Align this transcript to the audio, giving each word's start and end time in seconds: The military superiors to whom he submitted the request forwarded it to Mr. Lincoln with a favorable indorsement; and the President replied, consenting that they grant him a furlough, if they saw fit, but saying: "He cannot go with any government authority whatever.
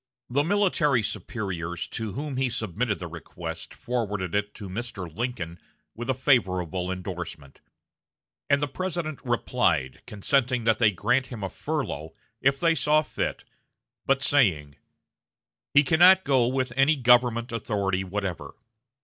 The 0.31 0.43
military 0.43 1.03
superiors 1.03 1.87
to 1.89 2.13
whom 2.13 2.37
he 2.37 2.49
submitted 2.49 2.97
the 2.97 3.05
request 3.05 3.71
forwarded 3.75 4.33
it 4.33 4.55
to 4.55 4.67
Mr. 4.67 5.05
Lincoln 5.15 5.59
with 5.93 6.09
a 6.09 6.15
favorable 6.15 6.89
indorsement; 6.89 7.59
and 8.49 8.63
the 8.63 8.67
President 8.67 9.19
replied, 9.23 10.01
consenting 10.07 10.63
that 10.63 10.79
they 10.79 10.89
grant 10.89 11.27
him 11.27 11.43
a 11.43 11.51
furlough, 11.51 12.13
if 12.41 12.59
they 12.59 12.73
saw 12.73 13.03
fit, 13.03 13.43
but 14.07 14.23
saying: 14.23 14.75
"He 15.71 15.83
cannot 15.83 16.23
go 16.23 16.47
with 16.47 16.73
any 16.75 16.95
government 16.95 17.51
authority 17.51 18.03
whatever. 18.03 18.55